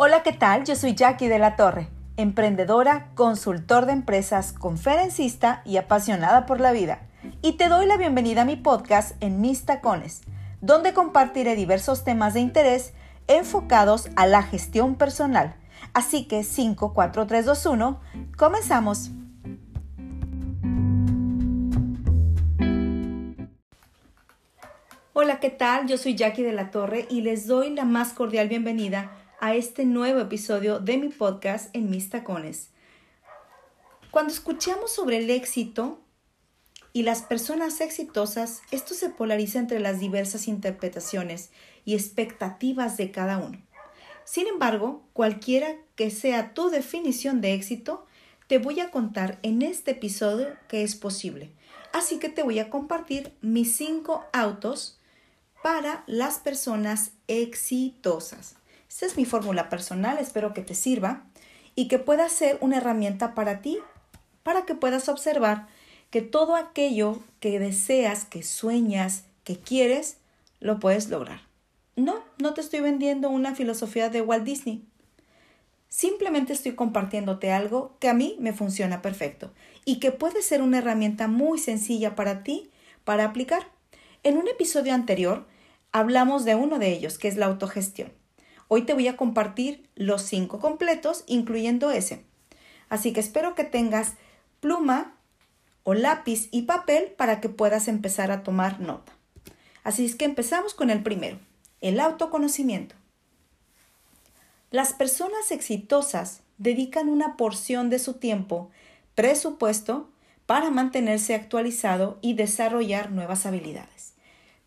[0.00, 0.62] Hola, ¿qué tal?
[0.62, 6.70] Yo soy Jackie de la Torre, emprendedora, consultor de empresas, conferencista y apasionada por la
[6.70, 7.00] vida.
[7.42, 10.20] Y te doy la bienvenida a mi podcast en Mis Tacones,
[10.60, 12.92] donde compartiré diversos temas de interés
[13.26, 15.56] enfocados a la gestión personal.
[15.94, 18.00] Así que 5, 4, 3, 2, 1,
[18.36, 19.10] comenzamos.
[25.12, 25.88] Hola, ¿qué tal?
[25.88, 29.10] Yo soy Jackie de la Torre y les doy la más cordial bienvenida
[29.40, 32.70] a este nuevo episodio de mi podcast en mis tacones.
[34.10, 36.00] Cuando escuchamos sobre el éxito
[36.92, 41.50] y las personas exitosas, esto se polariza entre las diversas interpretaciones
[41.84, 43.62] y expectativas de cada uno.
[44.24, 48.06] Sin embargo, cualquiera que sea tu definición de éxito,
[48.48, 51.52] te voy a contar en este episodio que es posible.
[51.92, 54.98] Así que te voy a compartir mis cinco autos
[55.62, 58.57] para las personas exitosas.
[58.88, 61.24] Esta es mi fórmula personal, espero que te sirva
[61.74, 63.78] y que pueda ser una herramienta para ti,
[64.42, 65.68] para que puedas observar
[66.10, 70.16] que todo aquello que deseas, que sueñas, que quieres,
[70.60, 71.40] lo puedes lograr.
[71.96, 74.82] No, no te estoy vendiendo una filosofía de Walt Disney.
[75.88, 79.52] Simplemente estoy compartiéndote algo que a mí me funciona perfecto
[79.84, 82.70] y que puede ser una herramienta muy sencilla para ti
[83.04, 83.68] para aplicar.
[84.22, 85.46] En un episodio anterior
[85.92, 88.17] hablamos de uno de ellos, que es la autogestión.
[88.68, 92.24] Hoy te voy a compartir los cinco completos, incluyendo ese.
[92.88, 94.14] Así que espero que tengas
[94.60, 95.14] pluma
[95.82, 99.12] o lápiz y papel para que puedas empezar a tomar nota.
[99.84, 101.38] Así es que empezamos con el primero,
[101.80, 102.94] el autoconocimiento.
[104.70, 108.70] Las personas exitosas dedican una porción de su tiempo,
[109.14, 110.10] presupuesto,
[110.44, 114.14] para mantenerse actualizado y desarrollar nuevas habilidades.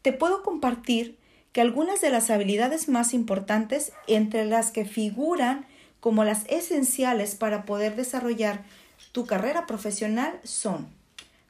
[0.02, 1.17] Te puedo compartir
[1.52, 5.66] que algunas de las habilidades más importantes, entre las que figuran
[5.99, 8.63] como las esenciales para poder desarrollar
[9.12, 10.88] tu carrera profesional, son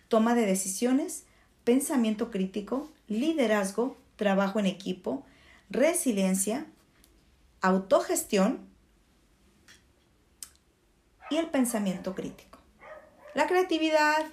[0.07, 1.25] toma de decisiones,
[1.63, 5.25] pensamiento crítico, liderazgo, trabajo en equipo,
[5.69, 6.65] resiliencia,
[7.61, 8.59] autogestión
[11.29, 12.59] y el pensamiento crítico.
[13.33, 14.25] La creatividad,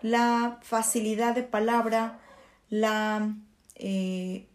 [0.00, 2.20] la facilidad de palabra,
[2.70, 3.34] la
[3.74, 4.46] eh,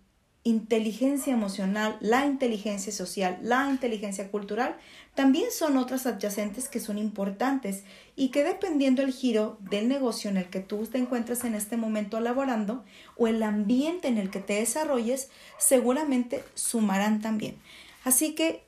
[0.47, 4.77] inteligencia emocional, la inteligencia social, la inteligencia cultural,
[5.13, 7.83] también son otras adyacentes que son importantes
[8.15, 11.75] y que dependiendo el giro del negocio en el que tú te encuentres en este
[11.75, 12.85] momento laborando
[13.17, 17.57] o el ambiente en el que te desarrolles, seguramente sumarán también.
[18.05, 18.63] Así que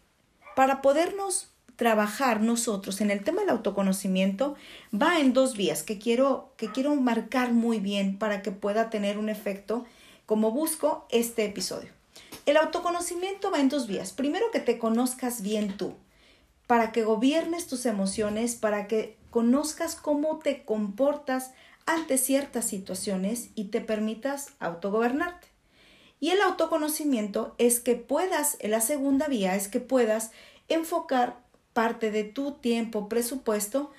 [0.57, 1.47] para podernos
[1.77, 4.55] trabajar nosotros en el tema del autoconocimiento
[4.93, 9.17] va en dos vías que quiero, que quiero marcar muy bien para que pueda tener
[9.17, 9.85] un efecto
[10.29, 11.89] como busco este episodio.
[12.45, 14.11] El autoconocimiento va en dos vías.
[14.11, 15.95] Primero que te conozcas bien tú,
[16.67, 21.53] para que gobiernes tus emociones, para que conozcas cómo te comportas
[21.87, 25.47] ante ciertas situaciones y te permitas autogobernarte.
[26.19, 30.29] Y el autoconocimiento es que puedas, la segunda vía es que puedas
[30.67, 31.39] enfocar
[31.73, 33.89] parte de tu tiempo presupuesto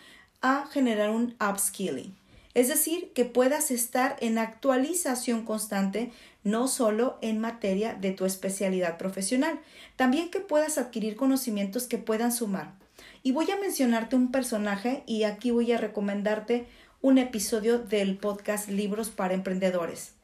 [0.43, 2.20] a generar un upskilling.
[2.53, 6.11] Es decir, que puedas estar en actualización constante,
[6.43, 9.61] no solo en materia de tu especialidad profesional,
[9.97, 12.75] también que puedas adquirir conocimientos que puedan sumar.
[13.23, 16.67] Y voy a mencionarte un personaje y aquí voy a recomendarte
[17.03, 20.15] un episodio del podcast Libros para Emprendedores.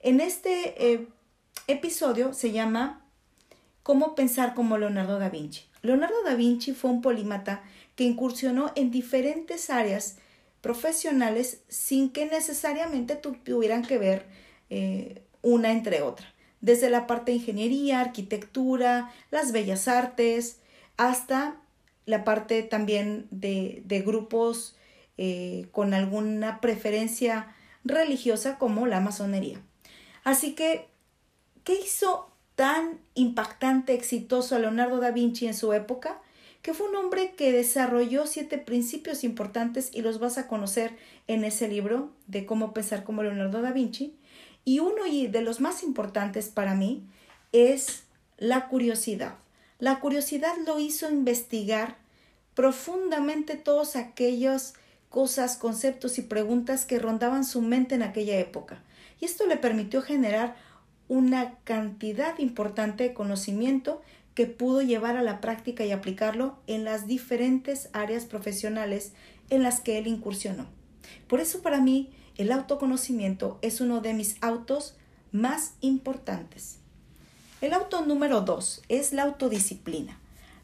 [0.00, 1.08] En este eh,
[1.66, 3.04] episodio se llama
[3.82, 5.64] Cómo pensar como Leonardo da Vinci.
[5.82, 7.62] Leonardo da Vinci fue un polímata
[7.96, 10.18] que incursionó en diferentes áreas
[10.62, 14.26] profesionales sin que necesariamente tuvieran que ver
[14.70, 16.32] eh, una entre otra.
[16.62, 20.60] Desde la parte de ingeniería, arquitectura, las bellas artes,
[20.96, 21.56] hasta
[22.06, 24.76] la parte también de, grupos
[25.18, 29.60] eh, con alguna preferencia religiosa como la masonería.
[30.22, 30.86] Así que,
[31.64, 36.20] ¿qué hizo tan impactante, exitoso a Leonardo da Vinci en su época,
[36.62, 41.44] que fue un hombre que desarrolló siete principios importantes y los vas a conocer en
[41.44, 44.14] ese libro de cómo pensar como Leonardo da Vinci.
[44.64, 47.04] Y uno de los más importantes para mí
[47.50, 48.04] es
[48.38, 49.34] la curiosidad.
[49.80, 51.98] La curiosidad lo hizo investigar
[52.54, 54.74] profundamente todas aquellas
[55.08, 58.82] cosas, conceptos y preguntas que rondaban su mente en aquella época.
[59.20, 60.54] Y esto le permitió generar
[61.08, 64.00] una cantidad importante de conocimiento
[64.34, 69.12] que pudo llevar a la práctica y aplicarlo en las diferentes áreas profesionales
[69.50, 70.66] en las que él incursionó.
[71.26, 74.96] Por eso para mí el autoconocimiento es uno de mis autos
[75.32, 76.78] más importantes.
[77.60, 80.18] El auto número dos es la autodisciplina.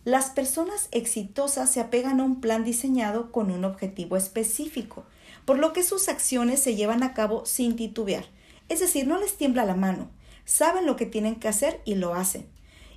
[0.04, 5.04] Las personas exitosas se apegan a un plan diseñado con un objetivo específico,
[5.44, 8.24] por lo que sus acciones se llevan a cabo sin titubear.
[8.68, 10.10] Es decir, no les tiembla la mano,
[10.44, 12.46] saben lo que tienen que hacer y lo hacen.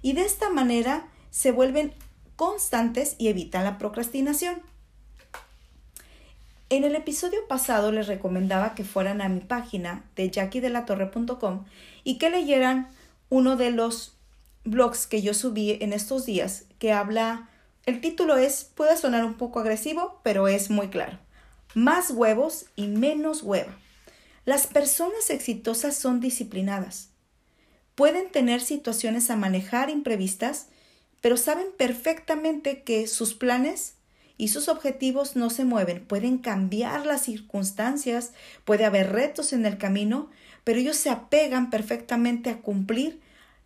[0.01, 1.94] Y de esta manera se vuelven
[2.36, 4.62] constantes y evitan la procrastinación.
[6.69, 11.65] En el episodio pasado les recomendaba que fueran a mi página de jackiedelatorre.com
[12.03, 12.89] y que leyeran
[13.30, 14.15] uno de los
[14.63, 17.50] blogs que yo subí en estos días que habla,
[17.86, 21.19] el título es, puede sonar un poco agresivo, pero es muy claro.
[21.74, 23.77] Más huevos y menos hueva.
[24.45, 27.11] Las personas exitosas son disciplinadas.
[27.96, 30.68] Pueden tener situaciones a manejar imprevistas,
[31.22, 33.96] pero saben perfectamente que sus planes
[34.38, 36.04] y sus objetivos no se mueven.
[36.06, 38.34] Pueden cambiar las circunstancias,
[38.66, 40.30] puede haber retos en el camino,
[40.64, 43.20] pero ellos se apegan perfectamente a cumplir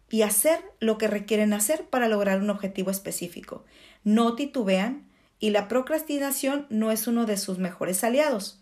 [0.09, 3.63] y hacer lo que requieren hacer para lograr un objetivo específico.
[4.03, 5.07] No titubean
[5.39, 8.59] y la procrastinación no es uno de sus mejores aliados.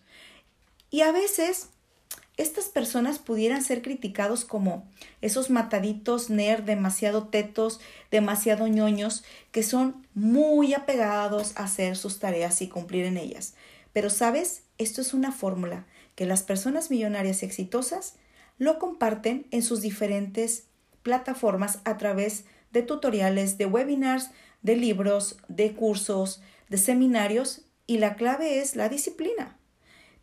[0.90, 1.70] Y a veces
[2.36, 4.88] estas personas pudieran ser criticados como
[5.22, 12.62] esos mataditos nerd demasiado tetos, demasiado ñoños, que son muy apegados a hacer sus tareas
[12.62, 13.54] y cumplir en ellas.
[13.94, 15.86] Pero sabes, esto es una fórmula
[16.16, 18.16] que las personas millonarias exitosas
[18.58, 20.66] lo comparten en sus diferentes
[21.04, 24.32] plataformas a través de tutoriales, de webinars,
[24.64, 29.58] de libros, de cursos, de seminarios y la clave es la disciplina.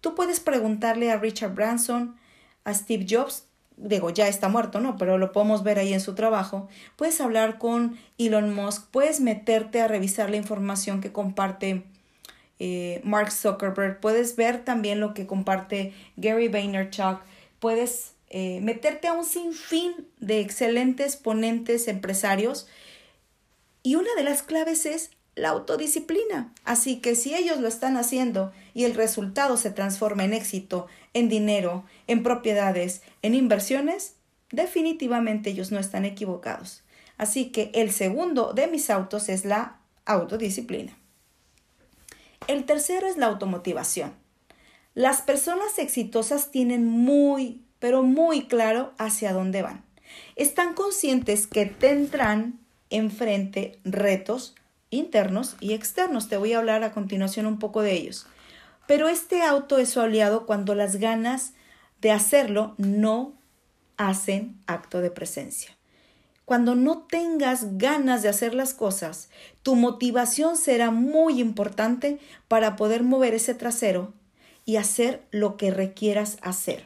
[0.01, 2.17] Tú puedes preguntarle a Richard Branson,
[2.65, 3.45] a Steve Jobs,
[3.77, 4.97] digo, ya está muerto, ¿no?
[4.97, 6.69] Pero lo podemos ver ahí en su trabajo.
[6.97, 11.85] Puedes hablar con Elon Musk, puedes meterte a revisar la información que comparte
[12.59, 17.21] eh, Mark Zuckerberg, puedes ver también lo que comparte Gary Vaynerchuk,
[17.59, 22.69] puedes eh, meterte a un sinfín de excelentes ponentes empresarios.
[23.83, 26.53] Y una de las claves es la autodisciplina.
[26.65, 31.29] Así que si ellos lo están haciendo y el resultado se transforma en éxito, en
[31.29, 34.15] dinero, en propiedades, en inversiones,
[34.51, 36.83] definitivamente ellos no están equivocados.
[37.17, 40.97] Así que el segundo de mis autos es la autodisciplina.
[42.47, 44.15] El tercero es la automotivación.
[44.95, 49.85] Las personas exitosas tienen muy, pero muy claro hacia dónde van.
[50.35, 54.55] Están conscientes que tendrán enfrente retos,
[54.91, 56.29] internos y externos.
[56.29, 58.27] Te voy a hablar a continuación un poco de ellos.
[58.87, 61.55] Pero este auto es su aliado cuando las ganas
[62.01, 63.35] de hacerlo no
[63.97, 65.77] hacen acto de presencia.
[66.45, 69.29] Cuando no tengas ganas de hacer las cosas,
[69.63, 74.13] tu motivación será muy importante para poder mover ese trasero
[74.65, 76.83] y hacer lo que requieras hacer.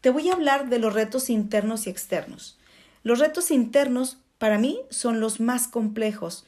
[0.00, 2.58] Te voy a hablar de los retos internos y externos.
[3.02, 6.46] Los retos internos para mí son los más complejos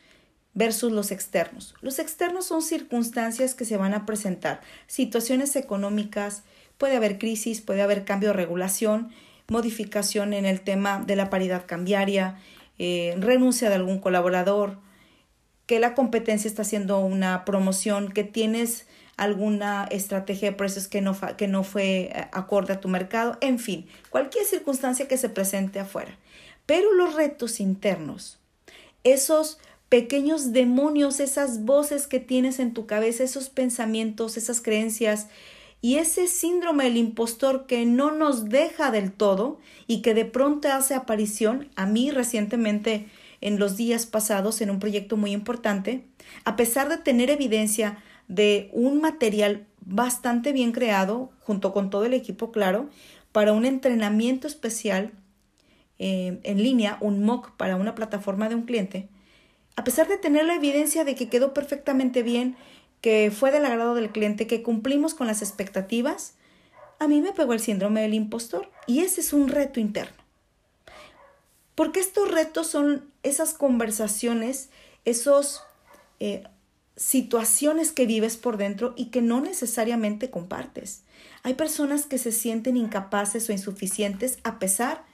[0.55, 1.75] versus los externos.
[1.81, 6.45] Los externos son circunstancias que se van a presentar, situaciones económicas,
[6.79, 9.11] puede haber crisis, puede haber cambio de regulación,
[9.49, 12.39] modificación en el tema de la paridad cambiaria,
[12.79, 14.79] eh, renuncia de algún colaborador,
[15.67, 18.87] que la competencia está haciendo una promoción, que tienes
[19.17, 23.59] alguna estrategia de precios que no, que no fue eh, acorde a tu mercado, en
[23.59, 26.19] fin, cualquier circunstancia que se presente afuera.
[26.67, 28.39] Pero los retos internos,
[29.05, 29.59] esos
[29.95, 35.29] pequeños demonios, esas voces que tienes en tu cabeza, esos pensamientos, esas creencias
[35.81, 40.67] y ese síndrome del impostor que no nos deja del todo y que de pronto
[40.67, 43.07] hace aparición a mí recientemente
[43.41, 46.05] en los días pasados en un proyecto muy importante,
[46.45, 52.15] a pesar de tener evidencia de un material bastante bien creado, junto con todo el
[52.15, 52.91] equipo, claro,
[53.31, 55.13] para un entrenamiento especial
[56.01, 59.09] eh, en línea, un mock para una plataforma de un cliente,
[59.77, 62.57] a pesar de tener la evidencia de que quedó perfectamente bien,
[63.01, 66.35] que fue del agrado del cliente, que cumplimos con las expectativas,
[66.99, 70.23] a mí me pegó el síndrome del impostor y ese es un reto interno.
[71.75, 74.71] Porque estos retos son esas conversaciones,
[75.05, 75.63] esos
[76.21, 76.45] eh,
[76.97, 81.03] situaciones que vives por dentro y que no necesariamente compartes.
[81.43, 85.05] Hay personas que se sienten incapaces o insuficientes a pesar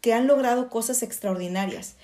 [0.00, 1.94] que han logrado cosas extraordinarias.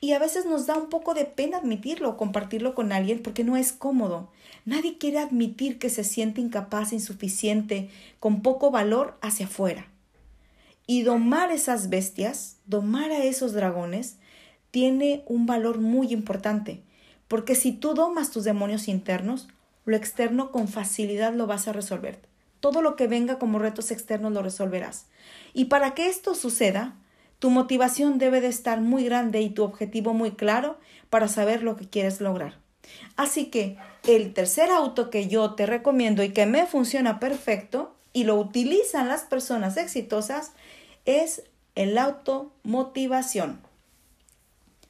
[0.00, 3.44] Y a veces nos da un poco de pena admitirlo o compartirlo con alguien porque
[3.44, 4.30] no es cómodo.
[4.64, 7.88] Nadie quiere admitir que se siente incapaz, insuficiente,
[8.20, 9.86] con poco valor hacia afuera.
[10.86, 14.18] Y domar esas bestias, domar a esos dragones,
[14.70, 16.82] tiene un valor muy importante,
[17.28, 19.48] porque si tú domas tus demonios internos,
[19.84, 22.20] lo externo con facilidad lo vas a resolver.
[22.60, 25.06] Todo lo que venga como retos externos lo resolverás.
[25.54, 26.96] Y para que esto suceda,
[27.38, 30.78] Tu motivación debe de estar muy grande y tu objetivo muy claro
[31.10, 32.58] para saber lo que quieres lograr.
[33.16, 33.76] Así que
[34.06, 39.08] el tercer auto que yo te recomiendo y que me funciona perfecto y lo utilizan
[39.08, 40.52] las personas exitosas
[41.04, 41.42] es
[41.74, 43.60] el automotivación.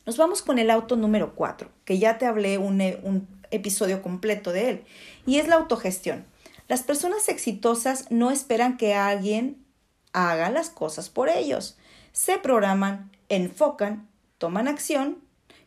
[0.04, 4.52] Nos vamos con el auto número 4, que ya te hablé un, un episodio completo
[4.52, 4.84] de él,
[5.26, 6.24] y es la autogestión.
[6.68, 9.64] Las personas exitosas no esperan que alguien
[10.12, 11.76] haga las cosas por ellos.
[12.16, 14.08] Se programan, enfocan,
[14.38, 15.18] toman acción,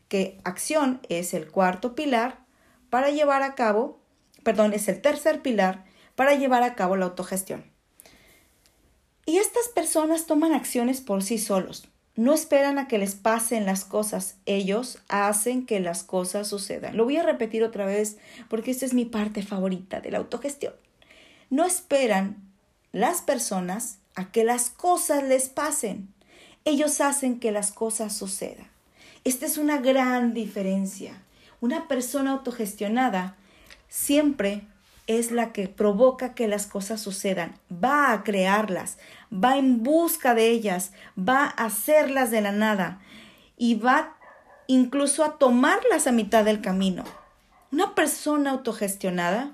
[0.08, 2.40] que acción es el cuarto pilar
[2.90, 4.00] para llevar a cabo,
[4.42, 7.64] perdón, es el tercer pilar para llevar a cabo la autogestión.
[9.28, 11.88] Y estas personas toman acciones por sí solos.
[12.16, 16.98] No esperan a que les pasen las cosas, ellos hacen que las cosas sucedan.
[16.98, 18.18] Lo voy a repetir otra vez
[18.50, 20.74] porque esta es mi parte favorita de la autogestión.
[21.52, 22.38] No esperan
[22.92, 26.12] las personas a que las cosas les pasen,
[26.70, 28.68] ellos hacen que las cosas sucedan.
[29.24, 31.22] Esta es una gran diferencia.
[31.62, 33.36] Una persona autogestionada
[33.90, 34.68] siempre
[35.08, 39.00] es la que provoca que las cosas sucedan, va a crearlas,
[39.34, 43.02] va en busca de ellas, va a hacerlas de la nada
[43.58, 44.16] y va
[44.68, 47.04] incluso a tomarlas a mitad del camino.
[47.72, 49.52] Una persona autogestionada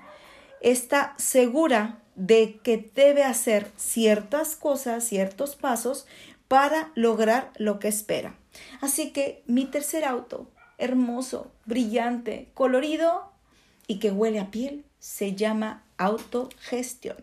[0.60, 6.06] está segura de que debe hacer ciertas cosas, ciertos pasos
[6.48, 8.36] para lograr lo que espera.
[8.80, 13.30] Así que mi tercer auto, hermoso, brillante, colorido
[13.86, 17.16] y que huele a piel, se llama autogestión.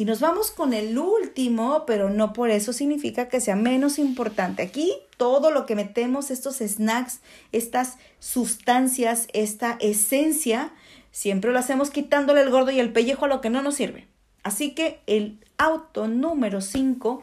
[0.00, 4.62] Y nos vamos con el último, pero no por eso significa que sea menos importante.
[4.62, 7.20] Aquí todo lo que metemos, estos snacks,
[7.52, 10.72] estas sustancias, esta esencia,
[11.10, 14.08] siempre lo hacemos quitándole el gordo y el pellejo a lo que no nos sirve.
[14.42, 17.22] Así que el auto número 5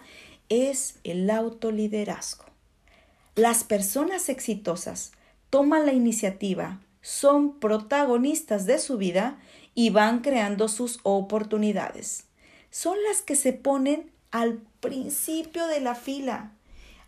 [0.50, 2.46] es el autoliderazgo.
[3.36, 5.12] Las personas exitosas
[5.50, 9.40] toman la iniciativa, son protagonistas de su vida
[9.76, 12.26] y van creando sus oportunidades.
[12.72, 16.52] Son las que se ponen al principio de la fila.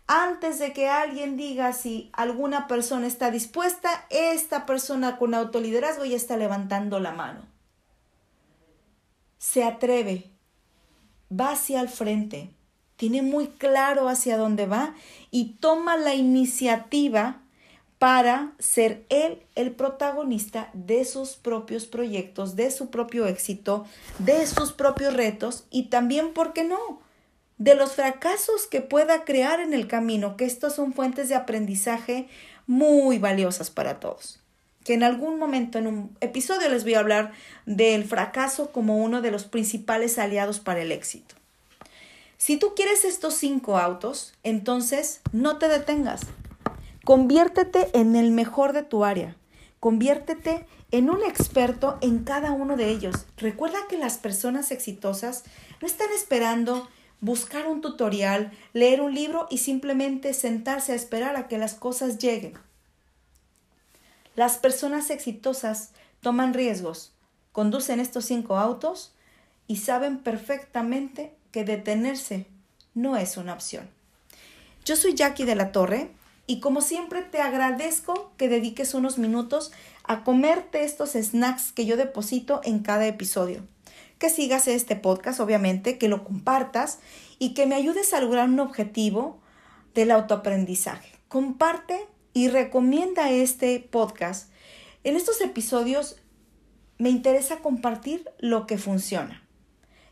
[0.06, 6.16] Antes de que alguien diga si alguna persona está dispuesta, esta persona con autoliderazgo ya
[6.16, 7.42] está levantando la mano.
[9.38, 10.30] Se atreve,
[11.30, 12.50] va hacia el frente,
[13.00, 14.94] tiene muy claro hacia dónde va
[15.30, 17.40] y toma la iniciativa
[17.98, 23.86] para ser él el protagonista de sus propios proyectos, de su propio éxito,
[24.18, 27.00] de sus propios retos y también, ¿por qué no?,
[27.56, 32.28] de los fracasos que pueda crear en el camino, que estos son fuentes de aprendizaje
[32.66, 34.40] muy valiosas para todos.
[34.84, 37.32] Que en algún momento en un episodio les voy a hablar
[37.64, 41.39] del fracaso como uno de los principales aliados para el éxito.
[42.40, 46.22] Si tú quieres estos cinco autos, entonces no te detengas,
[47.04, 49.36] Conviértete en el mejor de tu área.
[49.78, 53.26] Conviértete en un experto en cada uno de ellos.
[53.36, 55.44] Recuerda que las personas exitosas
[55.82, 56.88] no están esperando
[57.20, 62.16] buscar un tutorial, leer un libro y simplemente sentarse a esperar a que las cosas
[62.16, 62.54] lleguen.
[64.34, 65.90] Las personas exitosas
[66.22, 67.12] toman riesgos,
[67.52, 69.12] conducen estos cinco autos
[69.66, 72.46] y saben perfectamente que detenerse
[72.94, 73.88] no es una opción.
[74.84, 76.10] Yo soy Jackie de la Torre
[76.46, 79.72] y como siempre te agradezco que dediques unos minutos
[80.04, 83.62] a comerte estos snacks que yo deposito en cada episodio.
[84.18, 86.98] Que sigas este podcast, obviamente, que lo compartas
[87.38, 89.38] y que me ayudes a lograr un objetivo
[89.94, 91.10] del autoaprendizaje.
[91.28, 94.50] Comparte y recomienda este podcast.
[95.04, 96.16] En estos episodios
[96.98, 99.39] me interesa compartir lo que funciona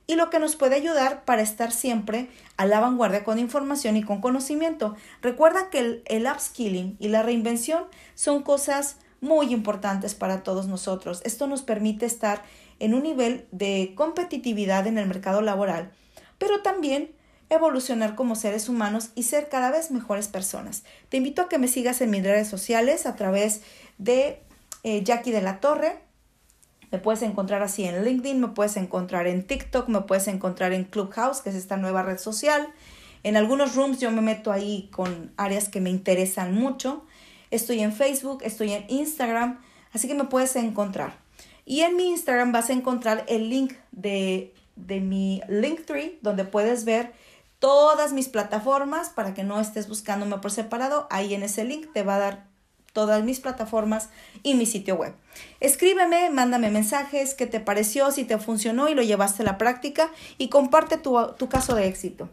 [0.08, 4.02] y lo que nos puede ayudar para estar siempre a la vanguardia con información y
[4.02, 4.96] con conocimiento.
[5.20, 7.84] Recuerda que el, upskilling y la reinvención
[8.14, 11.20] son cosas muy importantes para todos nosotros.
[11.24, 12.42] Esto nos permite estar
[12.80, 15.92] en un nivel de competitividad en el mercado laboral,
[16.38, 17.10] pero también
[17.50, 20.84] evolucionar como seres humanos y ser cada vez mejores personas.
[21.10, 23.60] Te invito a que me sigas en mis redes sociales a través
[23.98, 24.40] de
[24.84, 26.07] eh, Jackie de la Torre,
[26.90, 30.84] me puedes encontrar así en LinkedIn, me puedes encontrar en TikTok, me puedes encontrar en
[30.84, 32.68] Clubhouse, que es esta nueva red social.
[33.22, 37.04] En algunos rooms yo me meto ahí con áreas que me interesan mucho.
[37.50, 39.60] Estoy en Facebook, estoy en Instagram,
[39.92, 41.18] así que me puedes encontrar.
[41.64, 46.84] Y en mi Instagram vas a encontrar el link de, de mi Linktree, donde puedes
[46.84, 47.12] ver
[47.58, 51.06] todas mis plataformas para que no estés buscándome por separado.
[51.10, 52.46] Ahí en ese link te va a dar
[52.98, 54.08] todas mis plataformas
[54.42, 55.14] y mi sitio web.
[55.60, 60.10] Escríbeme, mándame mensajes, qué te pareció, si te funcionó y lo llevaste a la práctica
[60.36, 62.28] y comparte tu, tu caso de éxito.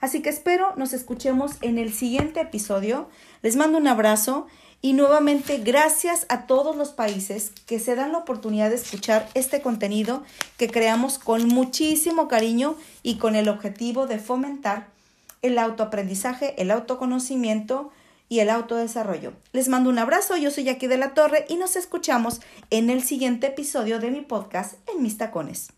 [0.00, 3.08] Así que espero nos escuchemos en el siguiente episodio.
[3.42, 4.46] Les mando un abrazo
[4.80, 9.60] y nuevamente gracias a todos los países que se dan la oportunidad de escuchar este
[9.60, 10.22] contenido
[10.56, 14.86] que creamos con muchísimo cariño y con el objetivo de fomentar
[15.42, 17.90] el autoaprendizaje, el autoconocimiento
[18.28, 19.32] y el autodesarrollo.
[19.52, 22.40] Les mando un abrazo, yo soy Jackie de la Torre y nos escuchamos
[22.70, 25.72] en el siguiente episodio de mi podcast En mis tacones.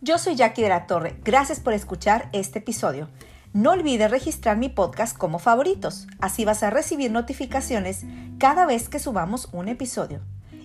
[0.00, 3.08] Yo soy Jackie de la Torre, gracias por escuchar este episodio.
[3.52, 8.04] No olvides registrar mi podcast como favoritos, así vas a recibir notificaciones
[8.38, 10.20] cada vez que subamos un episodio.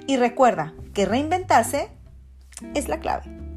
[0.08, 1.90] Y recuerda que reinventarse
[2.76, 3.51] es la clave.